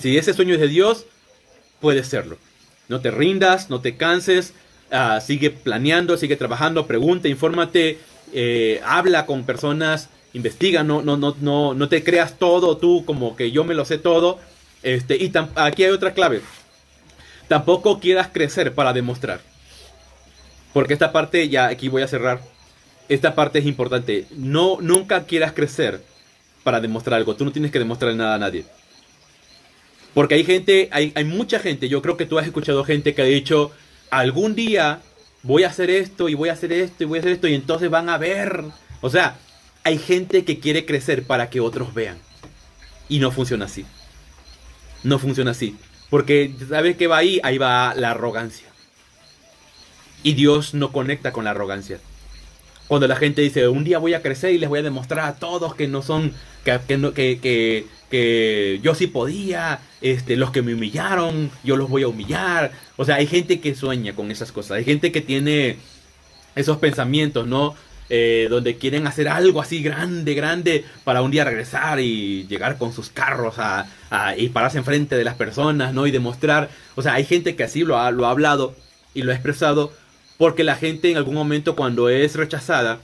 [0.00, 1.06] Si ese sueño es de Dios,
[1.80, 2.38] puede serlo.
[2.88, 4.54] No te rindas, no te canses,
[4.92, 7.98] uh, sigue planeando, sigue trabajando, pregunta, infórmate,
[8.32, 13.36] eh, habla con personas, investiga, no, no, no, no, no te creas todo tú como
[13.36, 14.38] que yo me lo sé todo.
[14.82, 16.40] Este, y aquí hay otra clave.
[17.48, 19.40] Tampoco quieras crecer para demostrar.
[20.72, 22.40] Porque esta parte, ya aquí voy a cerrar.
[23.08, 24.26] Esta parte es importante.
[24.30, 26.00] No, nunca quieras crecer
[26.62, 27.36] para demostrar algo.
[27.36, 28.64] Tú no tienes que demostrar nada a nadie.
[30.14, 33.22] Porque hay gente, hay, hay mucha gente, yo creo que tú has escuchado gente que
[33.22, 33.72] ha dicho,
[34.10, 35.00] algún día
[35.42, 37.54] voy a hacer esto y voy a hacer esto y voy a hacer esto y
[37.54, 38.62] entonces van a ver.
[39.00, 39.38] O sea,
[39.84, 42.18] hay gente que quiere crecer para que otros vean.
[43.08, 43.84] Y no funciona así.
[45.02, 45.76] No funciona así.
[46.10, 47.40] Porque, ¿sabes qué va ahí?
[47.42, 48.68] Ahí va la arrogancia.
[50.22, 51.98] Y Dios no conecta con la arrogancia.
[52.86, 55.36] Cuando la gente dice, un día voy a crecer y les voy a demostrar a
[55.36, 61.50] todos que no son, que, que, que, yo sí podía, este, los que me humillaron,
[61.64, 62.72] yo los voy a humillar.
[62.96, 64.78] O sea, hay gente que sueña con esas cosas.
[64.78, 65.76] Hay gente que tiene
[66.54, 67.74] esos pensamientos, ¿no?
[68.14, 72.92] Eh, donde quieren hacer algo así grande, grande, para un día regresar y llegar con
[72.92, 73.86] sus carros a,
[74.36, 76.06] y pararse enfrente de las personas, ¿no?
[76.06, 78.74] Y demostrar, o sea, hay gente que así lo ha, lo ha hablado
[79.14, 79.92] y lo ha expresado,
[80.36, 83.00] porque la gente en algún momento cuando es rechazada,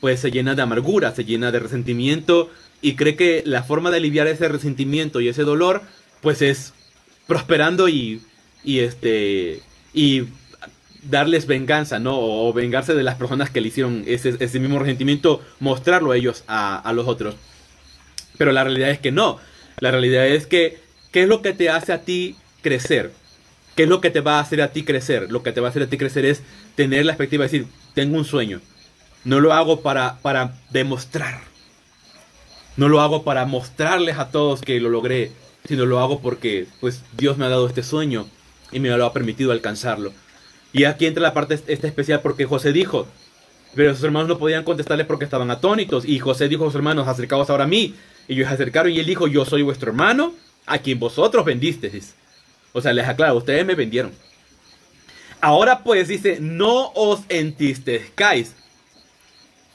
[0.00, 2.48] pues se llena de amargura, se llena de resentimiento
[2.82, 5.82] y cree que la forma de aliviar ese resentimiento y ese dolor,
[6.20, 6.74] pues es
[7.26, 8.20] prosperando y,
[8.64, 9.62] y este,
[9.94, 10.24] y
[11.02, 12.18] darles venganza, ¿no?
[12.18, 16.44] O vengarse de las personas que le hicieron ese, ese mismo resentimiento, mostrarlo a ellos,
[16.48, 17.36] a, a, los otros.
[18.36, 19.38] Pero la realidad es que no.
[19.78, 20.78] La realidad es que,
[21.12, 23.12] ¿qué es lo que te hace a ti crecer?
[23.76, 25.30] ¿Qué es lo que te va a hacer a ti crecer?
[25.30, 26.42] Lo que te va a hacer a ti crecer es
[26.74, 28.60] tener la perspectiva de decir, tengo un sueño.
[29.24, 31.51] No lo hago para, para demostrar.
[32.76, 35.32] No lo hago para mostrarles a todos que lo logré,
[35.66, 38.26] sino lo hago porque pues Dios me ha dado este sueño
[38.70, 40.12] y me lo ha permitido alcanzarlo.
[40.72, 43.06] Y aquí entra la parte esta especial porque José dijo,
[43.74, 46.04] pero sus hermanos no podían contestarle porque estaban atónitos.
[46.06, 47.94] Y José dijo a sus hermanos, acercaos ahora a mí.
[48.28, 50.34] Y ellos se acercaron y él dijo, yo soy vuestro hermano,
[50.66, 52.14] a quien vosotros vendisteis.
[52.72, 54.12] O sea, les aclaro, ustedes me vendieron.
[55.40, 58.54] Ahora pues dice, no os entristezcáis.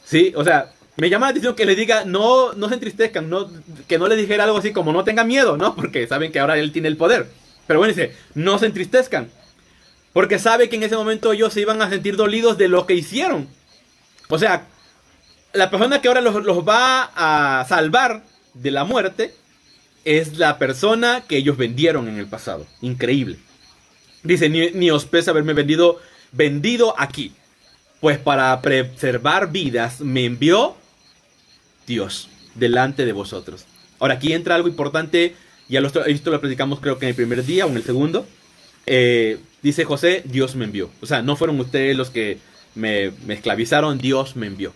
[0.03, 0.33] ¿Sí?
[0.35, 3.49] O sea, me llama la atención que le diga, no, no se entristezcan, no,
[3.87, 5.75] que no le dijera algo así como no tengan miedo, ¿no?
[5.75, 7.27] Porque saben que ahora él tiene el poder.
[7.67, 9.29] Pero bueno, dice, no se entristezcan.
[10.11, 12.95] Porque sabe que en ese momento ellos se iban a sentir dolidos de lo que
[12.95, 13.47] hicieron.
[14.27, 14.65] O sea,
[15.53, 18.23] la persona que ahora los, los va a salvar
[18.55, 19.35] de la muerte
[20.03, 22.65] es la persona que ellos vendieron en el pasado.
[22.81, 23.37] Increíble.
[24.23, 25.99] Dice, ni, ni os pesa haberme vendido,
[26.31, 27.33] vendido aquí.
[27.99, 30.75] Pues para preservar vidas me envió
[31.87, 33.65] Dios delante de vosotros.
[33.99, 35.35] Ahora aquí entra algo importante,
[35.67, 38.27] ya lo, esto lo platicamos creo que en el primer día o en el segundo.
[38.85, 40.89] Eh, dice José, Dios me envió.
[41.01, 42.37] O sea, no fueron ustedes los que
[42.75, 44.73] me, me, esclavizaron, Dios me envió.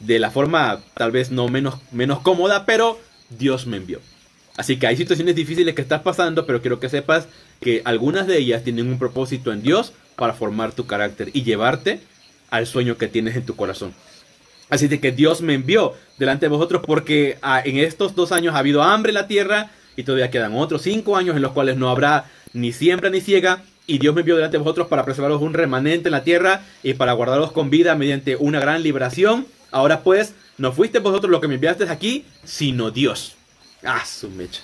[0.00, 4.00] De la forma tal vez no menos, menos cómoda, pero Dios me envió.
[4.56, 7.28] Así que hay situaciones difíciles que estás pasando, pero quiero que sepas
[7.60, 12.00] que algunas de ellas tienen un propósito en Dios para formar tu carácter y llevarte
[12.50, 13.94] al sueño que tienes en tu corazón.
[14.68, 18.54] Así de que Dios me envió delante de vosotros porque ah, en estos dos años
[18.54, 21.76] ha habido hambre en la tierra y todavía quedan otros cinco años en los cuales
[21.76, 23.62] no habrá ni siembra ni ciega.
[23.86, 26.94] Y Dios me envió delante de vosotros para preservaros un remanente en la tierra y
[26.94, 29.46] para guardaros con vida mediante una gran liberación.
[29.70, 33.34] Ahora pues, no fuiste vosotros los que me enviasteis aquí, sino Dios.
[33.82, 34.60] Ah, su mecha.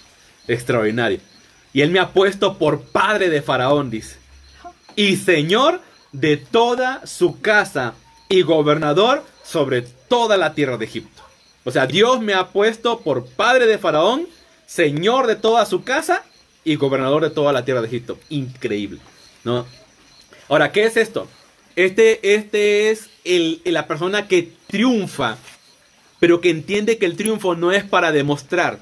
[0.46, 1.20] Extraordinario.
[1.72, 4.16] Y él me ha puesto por padre de Faraón, dice.
[4.94, 5.80] Y señor
[6.12, 7.94] de toda su casa
[8.28, 11.22] y gobernador sobre toda la tierra de Egipto.
[11.64, 14.28] O sea, Dios me ha puesto por padre de Faraón,
[14.66, 16.24] señor de toda su casa
[16.62, 18.18] y gobernador de toda la tierra de Egipto.
[18.28, 19.00] Increíble,
[19.44, 19.66] ¿no?
[20.48, 21.26] Ahora, ¿qué es esto?
[21.74, 25.38] Este, este es el, la persona que triunfa,
[26.20, 28.78] pero que entiende que el triunfo no es para demostrar,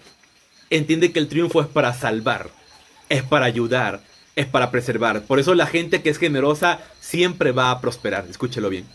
[0.69, 2.51] entiende que el triunfo es para salvar,
[3.09, 4.03] es para ayudar,
[4.35, 5.23] es para preservar.
[5.23, 8.27] Por eso la gente que es generosa siempre va a prosperar.
[8.29, 8.87] Escúchelo bien.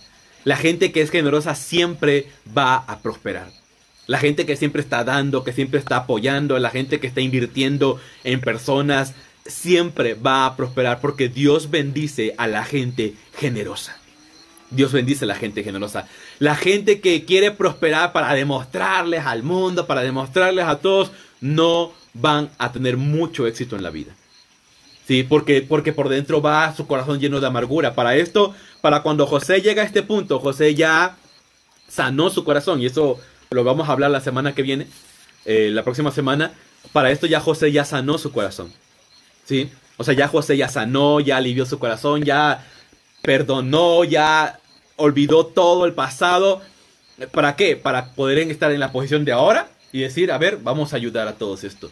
[0.43, 3.50] La gente que es generosa siempre va a prosperar.
[4.08, 8.00] La gente que siempre está dando, que siempre está apoyando, la gente que está invirtiendo
[8.24, 9.13] en personas,
[9.46, 13.98] siempre va a prosperar porque Dios bendice a la gente generosa.
[14.70, 16.08] Dios bendice a la gente generosa.
[16.39, 22.50] La gente que quiere prosperar para demostrarles al mundo, para demostrarles a todos, no van
[22.58, 24.13] a tener mucho éxito en la vida.
[25.08, 27.96] Sí, porque, porque por dentro va su corazón lleno de amargura.
[27.96, 31.15] Para esto, para cuando José llega a este punto, José ya
[31.88, 32.82] sanó su corazón.
[32.82, 33.17] Y eso
[33.49, 34.88] lo vamos a hablar la semana que viene,
[35.45, 36.51] eh, la próxima semana.
[36.93, 38.71] Para esto ya José ya sanó su corazón.
[39.45, 39.69] ¿Sí?
[39.97, 42.65] O sea, ya José ya sanó, ya alivió su corazón, ya
[43.21, 44.60] perdonó, ya
[44.95, 46.62] olvidó todo el pasado.
[47.31, 47.75] ¿Para qué?
[47.75, 51.27] Para poder estar en la posición de ahora y decir, a ver, vamos a ayudar
[51.27, 51.91] a todos esto.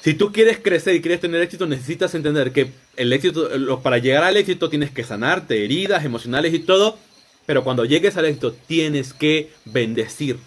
[0.00, 4.24] Si tú quieres crecer y quieres tener éxito, necesitas entender que el éxito, para llegar
[4.24, 6.98] al éxito tienes que sanarte, heridas emocionales y todo,
[7.46, 10.38] pero cuando llegues al éxito tienes que bendecir,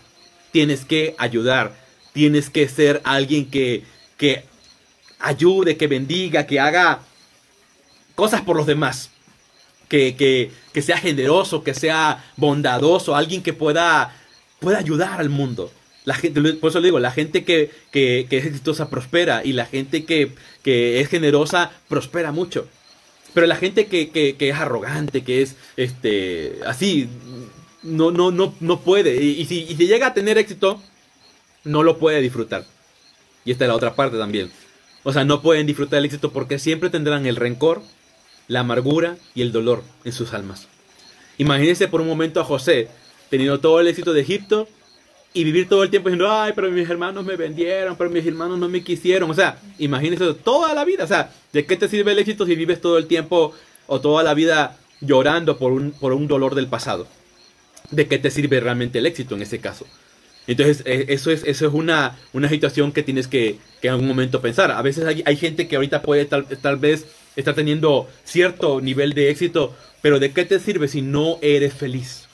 [0.56, 1.76] tienes que ayudar,
[2.13, 3.84] tienes que ser alguien que,
[4.15, 4.46] que
[5.20, 7.02] ayude, que bendiga, que haga
[8.15, 9.10] cosas por los demás.
[9.89, 14.15] Que, que, que sea generoso, que sea bondadoso, alguien que pueda,
[14.62, 15.74] pueda ayudar al mundo.
[16.06, 19.65] La gente, por eso le digo, la gente que, que, es exitosa prospera y la
[19.65, 20.32] gente que,
[20.63, 22.65] que, es generosa prospera mucho.
[23.34, 27.10] Pero la gente que, que, es arrogante, que es este así,
[27.86, 29.24] no, no, no, no puede.
[29.24, 30.82] Y, si, y llega a tener éxito,
[31.63, 32.65] no lo puede disfrutar.
[33.45, 34.52] Y esta es la otra parte también.
[35.04, 37.82] O sea, no pueden disfrutar el éxito porque siempre tendrán el rencor,
[38.48, 40.67] la amargura y el dolor en sus almas.
[41.38, 42.89] Imagínense por un momento a José
[43.30, 44.67] teniendo todo el éxito de Egipto
[45.34, 48.58] y vivir todo el tiempo diciendo, ay, pero mis hermanos me vendieron, pero mis hermanos
[48.58, 49.30] no me quisieron.
[49.30, 51.04] O sea, imagínese toda la vida.
[51.04, 53.54] O sea, ¿de qué te sirve el éxito si vives todo el tiempo
[53.86, 57.06] o toda la vida llorando por un, por un dolor del pasado?
[57.91, 59.86] ¿De qué te sirve realmente el éxito en ese caso?
[60.48, 64.08] Entonces, eh, eso es, eso es una, una situación que tienes que, que en algún
[64.08, 64.71] momento pensar.
[64.71, 69.13] A veces hay, hay gente que ahorita puede tal, tal vez estar teniendo cierto nivel
[69.13, 72.28] de éxito, pero ¿de qué te sirve si no eres feliz?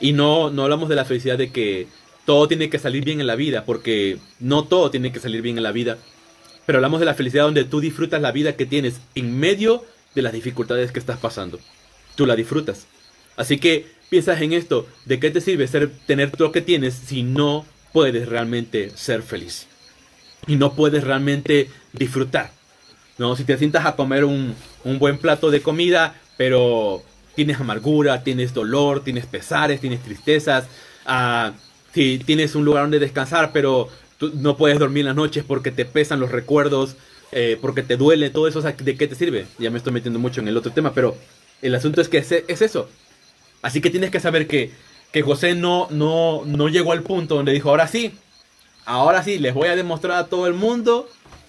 [0.00, 1.88] Y no, no hablamos de la felicidad de que
[2.24, 5.56] todo tiene que salir bien en la vida, porque no todo tiene que salir bien
[5.56, 5.98] en la vida.
[6.66, 10.22] Pero hablamos de la felicidad donde tú disfrutas la vida que tienes en medio de
[10.22, 11.58] las dificultades que estás pasando.
[12.14, 12.86] Tú la disfrutas.
[13.36, 17.22] Así que piensas en esto, ¿de qué te sirve ser, tener lo que tienes si
[17.22, 19.66] no puedes realmente ser feliz?
[20.46, 22.50] Y no puedes realmente disfrutar.
[23.18, 23.36] ¿no?
[23.36, 27.02] Si te sientas a comer un, un buen plato de comida, pero
[27.34, 30.66] tienes amargura, tienes dolor, tienes pesares, tienes tristezas,
[31.06, 31.52] ah,
[31.92, 33.88] si tienes un lugar donde descansar, pero
[34.34, 36.96] no puedes dormir en las noches porque te pesan los recuerdos,
[37.32, 39.46] eh, porque te duele, todo eso, ¿de qué te sirve?
[39.58, 41.16] Ya me estoy metiendo mucho en el otro tema, pero
[41.62, 42.88] el asunto es que es eso.
[43.62, 44.70] Así que tienes que saber que,
[45.12, 48.12] que José no, no, no llegó al punto donde dijo, ahora sí,
[48.84, 51.08] ahora sí, les voy a demostrar a todo el mundo,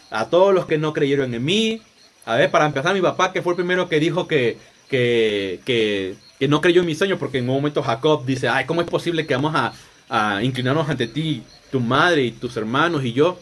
[0.10, 1.82] a todos los que no creyeron en mí.
[2.26, 4.58] A ver, para empezar, mi papá, que fue el primero que dijo que,
[4.90, 8.66] que, que, que no creyó en mi sueño, porque en un momento Jacob dice, ay,
[8.66, 9.74] ¿cómo es posible que vamos a,
[10.10, 13.40] a inclinarnos ante ti, tu madre y tus hermanos y yo.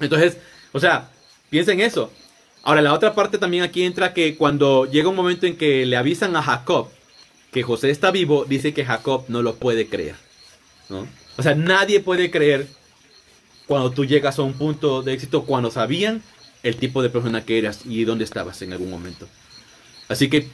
[0.00, 0.38] Entonces,
[0.72, 1.10] o sea,
[1.50, 2.10] piensa en eso.
[2.62, 5.96] Ahora, la otra parte también aquí entra que cuando llega un momento en que le
[5.96, 6.88] avisan a Jacob
[7.52, 10.16] que José está vivo, dice que Jacob no lo puede creer.
[10.88, 11.06] ¿no?
[11.36, 12.66] O sea, nadie puede creer
[13.66, 16.22] cuando tú llegas a un punto de éxito, cuando sabían
[16.62, 19.28] el tipo de persona que eras y dónde estabas en algún momento.
[20.08, 20.48] Así que,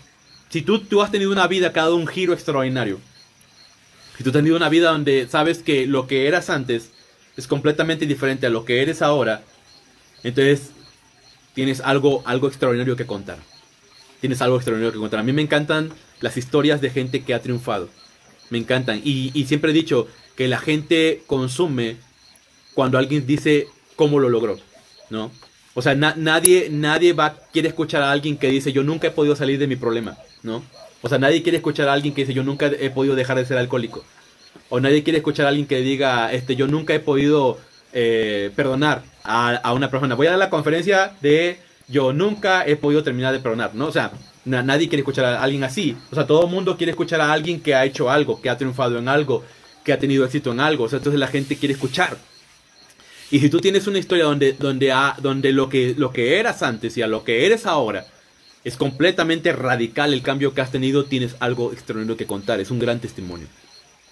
[0.51, 3.01] si tú, tú has tenido una vida que ha dado un giro extraordinario,
[4.17, 6.91] si tú has tenido una vida donde sabes que lo que eras antes
[7.37, 9.43] es completamente diferente a lo que eres ahora,
[10.23, 10.71] entonces
[11.55, 13.39] tienes algo, algo extraordinario que contar.
[14.25, 15.21] Tienes algo extraordinario que contar.
[15.21, 17.91] A mí me encantan las historias de gente que ha triunfado.
[18.49, 19.03] Me encantan.
[19.05, 21.99] Y, siempre he dicho que la gente consume
[22.73, 24.59] cuando alguien dice cómo lo logró.
[25.11, 25.31] ¿No?
[25.75, 29.37] O sea, nadie, nadie va, quiere escuchar a alguien que dice yo nunca he podido
[29.37, 30.17] salir de mi problema.
[30.43, 30.65] ¿No?
[31.03, 33.45] O sea, nadie quiere escuchar a alguien que dice yo nunca he podido dejar de
[33.45, 34.07] ser alcohólico.
[34.71, 37.59] O nadie quiere escuchar a alguien que diga este yo nunca he podido
[37.93, 40.15] eh, perdonar a, una persona.
[40.15, 43.87] Voy a dar la conferencia de yo nunca he podido terminar de perdonar, ¿no?
[43.87, 44.13] O sea,
[44.45, 45.97] nadie quiere escuchar a alguien así.
[46.11, 48.57] O sea, todo el mundo quiere escuchar a alguien que ha hecho algo, que ha
[48.57, 49.45] triunfado en algo,
[49.85, 50.85] que ha tenido éxito en algo.
[50.85, 52.17] O sea, entonces la gente quiere escuchar.
[53.31, 56.97] Y si tú tienes una historia donde, donde, donde lo, que, lo que eras antes
[56.97, 58.07] y a lo que eres ahora
[58.65, 62.79] es completamente radical el cambio que has tenido, tienes algo extraordinario que contar, es un
[62.79, 63.47] gran testimonio.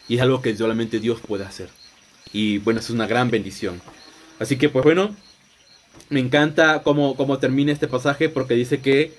[0.09, 1.71] Y es algo que solamente Dios puede hacer.
[2.33, 3.81] Y bueno, es una gran bendición.
[4.39, 5.15] Así que pues bueno,
[6.09, 9.15] me encanta cómo, cómo termina este pasaje porque dice que,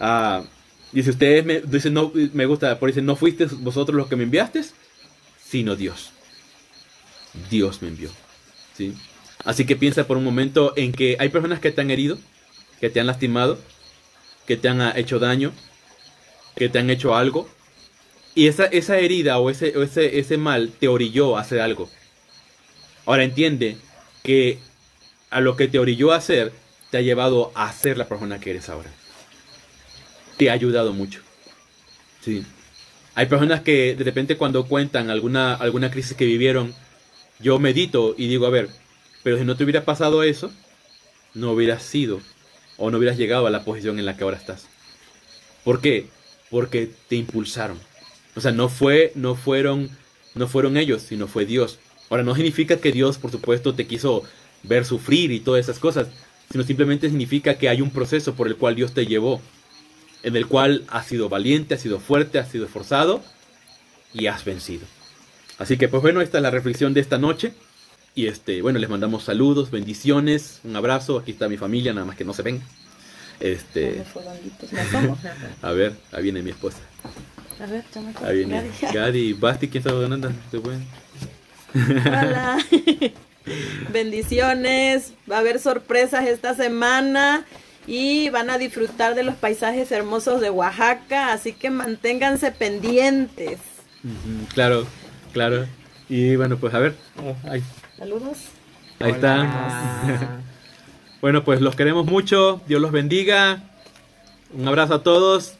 [0.00, 0.44] uh,
[0.92, 4.24] dice ustedes, me, dice, no, me gusta, por dice, no fuiste vosotros los que me
[4.24, 4.62] enviaste,
[5.42, 6.10] sino Dios.
[7.50, 8.10] Dios me envió.
[8.76, 8.94] ¿sí?
[9.44, 12.18] Así que piensa por un momento en que hay personas que te han herido,
[12.80, 13.58] que te han lastimado,
[14.46, 15.52] que te han hecho daño,
[16.54, 17.48] que te han hecho algo,
[18.34, 21.88] y esa, esa herida o ese, ese, ese mal te orilló a hacer algo.
[23.06, 23.78] Ahora entiende
[24.22, 24.58] que
[25.36, 26.50] a lo que te orilló a hacer
[26.90, 28.88] te ha llevado a ser la persona que eres ahora.
[30.38, 31.20] Te ha ayudado mucho.
[32.22, 32.42] Sí.
[33.14, 36.74] Hay personas que de repente cuando cuentan alguna, alguna crisis que vivieron,
[37.38, 38.70] yo medito y digo, a ver,
[39.22, 40.50] pero si no te hubiera pasado eso,
[41.34, 42.22] no hubieras sido
[42.78, 44.66] o no hubieras llegado a la posición en la que ahora estás.
[45.64, 46.06] ¿Por qué?
[46.48, 47.78] Porque te impulsaron.
[48.36, 49.90] O sea, no fue, no fueron,
[50.34, 51.78] no fueron ellos, sino fue Dios.
[52.08, 54.24] Ahora no significa que Dios, por supuesto, te quiso
[54.66, 56.08] ver sufrir y todas esas cosas,
[56.50, 59.40] sino simplemente significa que hay un proceso por el cual Dios te llevó,
[60.22, 63.22] en el cual has sido valiente, has sido fuerte, has sido esforzado
[64.12, 64.86] y has vencido.
[65.58, 67.52] Así que pues bueno, esta es la reflexión de esta noche.
[68.14, 71.18] Y este, bueno, les mandamos saludos, bendiciones, un abrazo.
[71.18, 72.62] Aquí está mi familia, nada más que no se ven.
[73.40, 74.02] Este.
[75.60, 76.78] A ver, ahí viene mi esposa.
[77.60, 77.84] A ver,
[78.22, 80.30] Ahí viene Gadi Basti, ¿quién está ganando?
[81.72, 82.58] Hola.
[83.92, 85.12] Bendiciones.
[85.30, 87.44] Va a haber sorpresas esta semana
[87.86, 93.60] y van a disfrutar de los paisajes hermosos de Oaxaca, así que manténganse pendientes.
[94.54, 94.86] claro,
[95.32, 95.66] claro.
[96.08, 96.94] Y bueno, pues a ver.
[97.48, 97.62] Ahí.
[97.98, 98.38] Saludos.
[99.00, 100.38] Ahí está.
[101.20, 102.60] bueno, pues los queremos mucho.
[102.66, 103.62] Dios los bendiga.
[104.52, 105.55] Un abrazo a todos.